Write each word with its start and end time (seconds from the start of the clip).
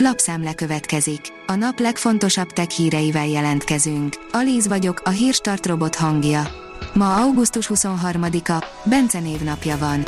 Lapszemle 0.00 0.54
következik. 0.54 1.20
A 1.46 1.54
nap 1.54 1.78
legfontosabb 1.78 2.52
tech 2.52 2.68
híreivel 2.68 3.26
jelentkezünk. 3.26 4.16
Alíz 4.32 4.68
vagyok, 4.68 5.00
a 5.04 5.10
hírstart 5.10 5.66
robot 5.66 5.94
hangja. 5.94 6.48
Ma 6.94 7.16
augusztus 7.16 7.70
23-a, 7.74 8.64
Bence 8.84 9.20
névnapja 9.20 9.78
van. 9.78 10.02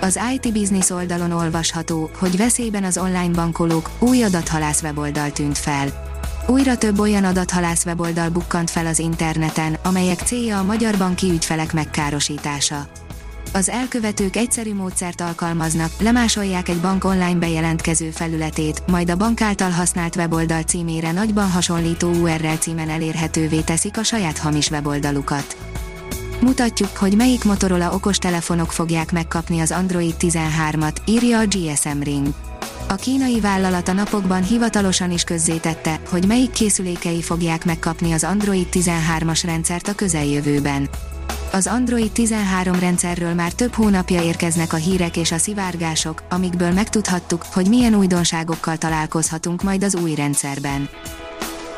Az 0.00 0.18
IT 0.34 0.52
Business 0.52 0.90
oldalon 0.90 1.32
olvasható, 1.32 2.10
hogy 2.18 2.36
veszélyben 2.36 2.84
az 2.84 2.98
online 2.98 3.30
bankolók, 3.34 3.90
új 3.98 4.22
adathalász 4.22 4.82
weboldal 4.82 5.32
tűnt 5.32 5.58
fel. 5.58 5.88
Újra 6.46 6.76
több 6.78 6.98
olyan 6.98 7.24
adathalász 7.24 7.84
weboldal 7.84 8.28
bukkant 8.28 8.70
fel 8.70 8.86
az 8.86 8.98
interneten, 8.98 9.76
amelyek 9.82 10.18
célja 10.18 10.58
a 10.58 10.64
magyar 10.64 10.98
banki 10.98 11.30
ügyfelek 11.30 11.72
megkárosítása. 11.72 12.88
Az 13.52 13.68
elkövetők 13.68 14.36
egyszerű 14.36 14.74
módszert 14.74 15.20
alkalmaznak, 15.20 15.90
lemásolják 16.00 16.68
egy 16.68 16.80
bank 16.80 17.04
online 17.04 17.34
bejelentkező 17.34 18.10
felületét, 18.10 18.82
majd 18.86 19.10
a 19.10 19.16
bank 19.16 19.40
által 19.40 19.70
használt 19.70 20.16
weboldal 20.16 20.62
címére 20.62 21.12
nagyban 21.12 21.50
hasonlító 21.50 22.10
URL 22.10 22.56
címen 22.58 22.88
elérhetővé 22.88 23.60
teszik 23.60 23.98
a 23.98 24.02
saját 24.02 24.38
hamis 24.38 24.70
weboldalukat. 24.70 25.56
Mutatjuk, 26.40 26.96
hogy 26.96 27.16
melyik 27.16 27.44
Motorola 27.44 27.94
okostelefonok 27.94 28.72
fogják 28.72 29.12
megkapni 29.12 29.60
az 29.60 29.70
Android 29.70 30.14
13-at, 30.18 30.96
írja 31.04 31.38
a 31.38 31.46
GSM 31.46 32.00
Ring. 32.02 32.26
A 32.88 32.94
kínai 32.94 33.40
vállalat 33.40 33.88
a 33.88 33.92
napokban 33.92 34.42
hivatalosan 34.42 35.10
is 35.10 35.24
közzétette, 35.24 36.00
hogy 36.10 36.26
melyik 36.26 36.50
készülékei 36.50 37.22
fogják 37.22 37.64
megkapni 37.64 38.12
az 38.12 38.24
Android 38.24 38.66
13-as 38.72 39.42
rendszert 39.44 39.88
a 39.88 39.94
közeljövőben. 39.94 40.88
Az 41.52 41.66
Android 41.66 42.12
13 42.12 42.78
rendszerről 42.78 43.34
már 43.34 43.52
több 43.52 43.74
hónapja 43.74 44.22
érkeznek 44.22 44.72
a 44.72 44.76
hírek 44.76 45.16
és 45.16 45.32
a 45.32 45.38
szivárgások, 45.38 46.22
amikből 46.28 46.72
megtudhattuk, 46.72 47.44
hogy 47.52 47.68
milyen 47.68 47.94
újdonságokkal 47.94 48.76
találkozhatunk 48.76 49.62
majd 49.62 49.82
az 49.82 49.94
új 49.94 50.14
rendszerben. 50.14 50.88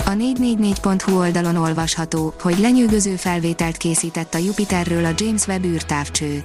A 0.04 0.10
444.hu 0.10 1.18
oldalon 1.18 1.56
olvasható, 1.56 2.34
hogy 2.40 2.58
lenyűgöző 2.58 3.16
felvételt 3.16 3.76
készített 3.76 4.34
a 4.34 4.38
Jupiterről 4.38 5.04
a 5.04 5.12
James 5.16 5.46
Webb 5.46 5.64
űrtávcső. 5.64 6.44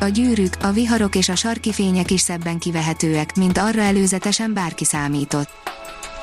A 0.00 0.06
gyűrűk, 0.06 0.56
a 0.62 0.70
viharok 0.70 1.14
és 1.14 1.28
a 1.28 1.34
sarki 1.34 1.72
fények 1.72 2.10
is 2.10 2.20
szebben 2.20 2.58
kivehetőek, 2.58 3.36
mint 3.36 3.58
arra 3.58 3.80
előzetesen 3.80 4.54
bárki 4.54 4.84
számított. 4.84 5.50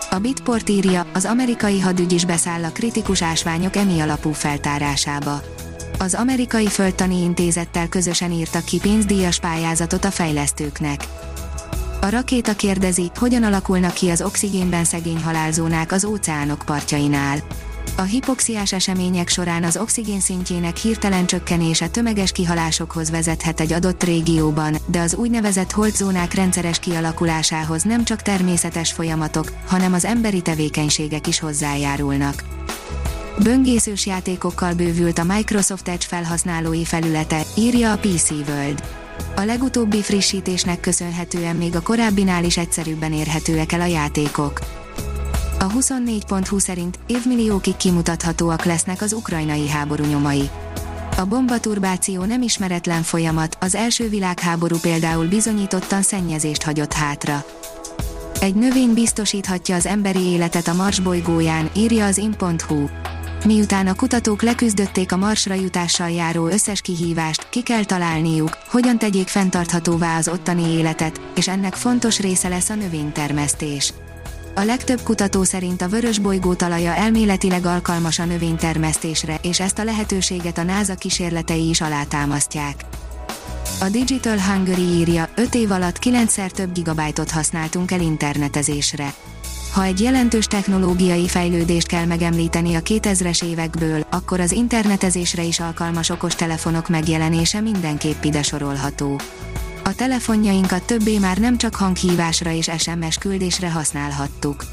A 0.10 0.18
Bitport 0.18 0.70
írja, 0.70 1.06
az 1.14 1.26
amerikai 1.26 1.80
hadügy 1.80 2.12
is 2.12 2.26
beszáll 2.26 2.64
a 2.64 2.72
kritikus 2.72 3.22
ásványok 3.22 3.76
emi 3.76 4.00
alapú 4.00 4.32
feltárásába 4.32 5.42
az 6.00 6.14
amerikai 6.14 6.68
földtani 6.68 7.22
intézettel 7.24 7.88
közösen 7.90 8.32
írtak 8.32 8.66
ki 8.66 8.80
pénzdíjas 8.80 9.40
pályázatot 9.40 10.06
a 10.06 10.12
fejlesztőknek. 10.12 11.08
A 12.02 12.10
rakéta 12.10 12.56
kérdezi, 12.56 13.12
hogyan 13.16 13.44
alakulnak 13.44 13.94
ki 13.94 14.10
az 14.10 14.22
oxigénben 14.22 14.84
szegény 14.84 15.22
halálzónák 15.24 15.92
az 15.92 16.06
óceánok 16.06 16.62
partjainál. 16.66 17.38
A 17.98 18.02
hipoxiás 18.02 18.74
események 18.74 19.28
során 19.28 19.64
az 19.64 19.78
oxigén 19.78 20.20
szintjének 20.20 20.78
hirtelen 20.78 21.26
csökkenése 21.26 21.88
tömeges 21.88 22.32
kihalásokhoz 22.32 23.10
vezethet 23.10 23.60
egy 23.60 23.74
adott 23.74 24.04
régióban, 24.04 24.76
de 24.86 25.00
az 25.00 25.16
úgynevezett 25.16 25.72
holtzónák 25.72 26.34
rendszeres 26.34 26.80
kialakulásához 26.80 27.84
nem 27.84 28.04
csak 28.04 28.22
természetes 28.22 28.92
folyamatok, 28.92 29.52
hanem 29.68 29.94
az 29.94 30.06
emberi 30.06 30.42
tevékenységek 30.42 31.28
is 31.28 31.40
hozzájárulnak. 31.40 32.44
Böngészős 33.44 34.06
játékokkal 34.06 34.74
bővült 34.74 35.20
a 35.20 35.24
Microsoft 35.24 35.88
Edge 35.88 36.06
felhasználói 36.08 36.86
felülete, 36.86 37.42
írja 37.58 37.92
a 37.92 37.98
PC 37.98 38.30
World. 38.32 38.84
A 39.36 39.42
legutóbbi 39.42 40.02
frissítésnek 40.02 40.80
köszönhetően 40.80 41.56
még 41.56 41.76
a 41.76 41.82
korábbinál 41.82 42.44
is 42.44 42.58
egyszerűbben 42.58 43.14
érhetőek 43.14 43.72
el 43.72 43.82
a 43.82 43.86
játékok. 43.86 44.60
A 45.60 45.68
24.20 45.68 46.60
szerint 46.60 47.00
évmilliókig 47.08 47.76
kimutathatóak 47.76 48.64
lesznek 48.64 49.02
az 49.02 49.14
ukrajnai 49.14 49.70
háború 49.70 50.06
nyomai. 50.06 50.50
A 51.18 51.26
bombaturbáció 51.26 52.24
nem 52.24 52.42
ismeretlen 52.42 53.04
folyamat, 53.04 53.58
az 53.60 53.76
első 53.76 54.10
világháború 54.10 54.78
például 54.78 55.28
bizonyítottan 55.28 56.02
szennyezést 56.02 56.64
hagyott 56.64 56.94
hátra. 56.94 57.46
Egy 58.40 58.56
növény 58.56 58.94
biztosíthatja 58.94 59.76
az 59.76 59.86
emberi 59.86 60.22
életet 60.22 60.68
a 60.68 60.74
Mars 60.74 61.00
bolygóján, 61.00 61.70
írja 61.76 62.06
az 62.06 62.18
in.hu. 62.18 62.88
Miután 63.46 63.88
a 63.88 63.96
kutatók 63.96 64.42
leküzdötték 64.42 65.12
a 65.12 65.18
Marsra 65.18 65.54
jutással 65.54 66.10
járó 66.10 66.48
összes 66.48 66.82
kihívást, 66.82 67.50
ki 67.50 67.64
kell 67.64 67.84
találniuk, 67.84 68.58
hogyan 68.68 68.98
tegyék 68.98 69.28
fenntarthatóvá 69.28 70.18
az 70.18 70.28
ottani 70.28 70.64
életet, 70.64 71.22
és 71.36 71.48
ennek 71.48 71.74
fontos 71.74 72.20
része 72.20 72.48
lesz 72.48 72.70
a 72.70 72.76
növénytermesztés. 72.76 73.94
A 74.56 74.62
legtöbb 74.62 75.02
kutató 75.04 75.44
szerint 75.44 75.82
a 75.82 75.88
vörös 75.88 76.20
bolygó 76.20 76.54
talaja 76.54 76.96
elméletileg 76.96 77.66
alkalmas 77.66 78.20
a 78.20 78.26
növénytermesztésre, 78.26 79.40
és 79.42 79.60
ezt 79.60 79.80
a 79.80 79.84
lehetőséget 79.84 80.58
a 80.58 80.64
NASA 80.64 80.96
kísérletei 80.96 81.70
is 81.70 81.82
alátámasztják. 81.82 82.86
A 83.82 83.90
Digital 83.90 84.40
Hungary 84.40 84.82
írja, 84.82 85.30
5 85.36 85.56
év 85.56 85.72
alatt 85.72 86.00
9-szer 86.02 86.50
több 86.50 86.74
gigabájtot 86.74 87.32
használtunk 87.32 87.92
el 87.92 88.02
internetezésre. 88.02 89.14
Ha 89.80 89.86
egy 89.86 90.02
jelentős 90.02 90.46
technológiai 90.46 91.28
fejlődést 91.28 91.88
kell 91.88 92.06
megemlíteni 92.06 92.76
a 92.76 92.80
2000-es 92.80 93.44
évekből, 93.44 94.06
akkor 94.10 94.40
az 94.40 94.52
internetezésre 94.52 95.44
is 95.44 95.60
alkalmas 95.60 96.10
okostelefonok 96.10 96.90
megjelenése 96.90 97.62
mindenképp 97.62 98.24
ide 98.24 98.44
sorolható. 98.44 99.20
A 99.84 99.96
telefonjainkat 99.96 100.84
többé 100.86 101.18
már 101.18 101.38
nem 101.38 101.58
csak 101.58 101.76
hanghívásra 101.76 102.52
és 102.52 102.72
SMS 102.78 103.18
küldésre 103.18 103.72
használhattuk. 103.72 104.64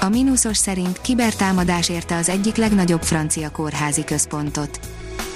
A 0.00 0.08
mínuszos 0.08 0.56
szerint 0.56 1.00
kibertámadás 1.00 1.88
érte 1.88 2.16
az 2.16 2.28
egyik 2.28 2.56
legnagyobb 2.56 3.02
francia 3.02 3.50
kórházi 3.50 4.04
központot. 4.04 4.80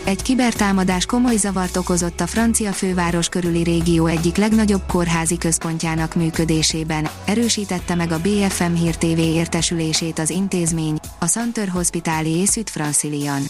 Egy 0.06 0.22
kibertámadás 0.22 1.06
komoly 1.06 1.36
zavart 1.36 1.76
okozott 1.76 2.20
a 2.20 2.26
francia 2.26 2.72
főváros 2.72 3.28
körüli 3.28 3.62
régió 3.62 4.06
egyik 4.06 4.36
legnagyobb 4.36 4.82
kórházi 4.86 5.38
központjának 5.38 6.14
működésében, 6.14 7.08
erősítette 7.24 7.94
meg 7.94 8.12
a 8.12 8.18
BFM 8.18 8.72
Hír 8.72 8.96
TV 8.96 9.18
értesülését 9.18 10.18
az 10.18 10.30
intézmény, 10.30 10.98
a 11.18 11.26
Santer 11.26 11.68
Hospitali 11.68 12.30
és 12.30 12.50
Sud 12.50 12.68
Francilian. 12.68 13.42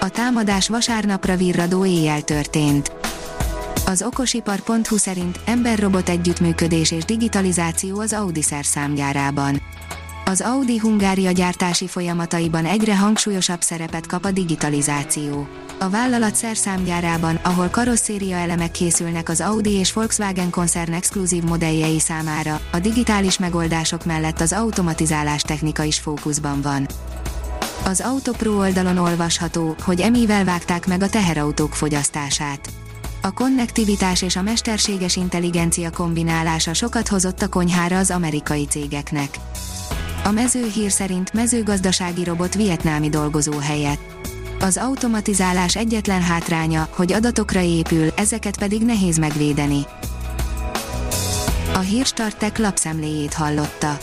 A 0.00 0.08
támadás 0.08 0.68
vasárnapra 0.68 1.36
virradó 1.36 1.84
éjjel 1.84 2.22
történt. 2.22 2.92
Az 3.86 4.02
okosipar.hu 4.02 4.96
szerint 4.96 5.40
ember-robot 5.44 6.08
együttműködés 6.08 6.90
és 6.90 7.04
digitalizáció 7.04 8.00
az 8.00 8.12
Audi 8.12 8.42
szerszámgyárában. 8.42 9.61
Az 10.24 10.40
Audi 10.40 10.78
Hungária 10.78 11.30
gyártási 11.30 11.86
folyamataiban 11.86 12.64
egyre 12.64 12.96
hangsúlyosabb 12.96 13.60
szerepet 13.60 14.06
kap 14.06 14.24
a 14.24 14.30
digitalizáció. 14.30 15.46
A 15.78 15.88
vállalat 15.88 16.34
szerszámgyárában, 16.34 17.36
ahol 17.42 17.68
karosszéria 17.68 18.36
elemek 18.36 18.70
készülnek 18.70 19.28
az 19.28 19.40
Audi 19.40 19.70
és 19.70 19.92
Volkswagen 19.92 20.50
koncern 20.50 20.92
exkluzív 20.92 21.42
modelljei 21.42 22.00
számára, 22.00 22.60
a 22.72 22.78
digitális 22.78 23.38
megoldások 23.38 24.04
mellett 24.04 24.40
az 24.40 24.52
automatizálás 24.52 25.42
technika 25.42 25.82
is 25.82 25.98
fókuszban 25.98 26.60
van. 26.60 26.86
Az 27.84 28.00
Autopro 28.00 28.52
oldalon 28.52 28.98
olvasható, 28.98 29.74
hogy 29.84 30.00
emivel 30.00 30.44
vágták 30.44 30.86
meg 30.86 31.02
a 31.02 31.08
teherautók 31.08 31.74
fogyasztását. 31.74 32.68
A 33.22 33.32
konnektivitás 33.32 34.22
és 34.22 34.36
a 34.36 34.42
mesterséges 34.42 35.16
intelligencia 35.16 35.90
kombinálása 35.90 36.74
sokat 36.74 37.08
hozott 37.08 37.42
a 37.42 37.48
konyhára 37.48 37.98
az 37.98 38.10
amerikai 38.10 38.66
cégeknek. 38.66 39.38
A 40.24 40.30
mezőhír 40.30 40.90
szerint 40.90 41.32
mezőgazdasági 41.32 42.24
robot 42.24 42.54
vietnámi 42.54 43.08
dolgozó 43.08 43.58
helyett 43.58 44.12
az 44.62 44.76
automatizálás 44.76 45.76
egyetlen 45.76 46.22
hátránya, 46.22 46.88
hogy 46.90 47.12
adatokra 47.12 47.60
épül, 47.60 48.08
ezeket 48.16 48.58
pedig 48.58 48.82
nehéz 48.82 49.18
megvédeni. 49.18 49.86
A 51.74 51.78
Hírstartek 51.78 52.58
lapszemléjét 52.58 53.34
hallotta. 53.34 53.98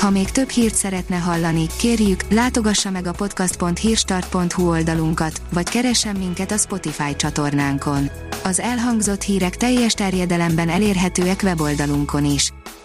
Ha 0.00 0.10
még 0.10 0.30
több 0.30 0.48
hírt 0.48 0.74
szeretne 0.74 1.16
hallani, 1.16 1.66
kérjük, 1.78 2.22
látogassa 2.30 2.90
meg 2.90 3.06
a 3.06 3.12
podcast.hírstart.hu 3.12 4.68
oldalunkat, 4.68 5.42
vagy 5.52 5.68
keressen 5.68 6.16
minket 6.16 6.50
a 6.50 6.56
Spotify 6.56 7.16
csatornánkon. 7.16 8.10
Az 8.44 8.60
elhangzott 8.60 9.22
hírek 9.22 9.56
teljes 9.56 9.92
terjedelemben 9.92 10.68
elérhetőek 10.68 11.40
weboldalunkon 11.42 12.24
is. 12.24 12.52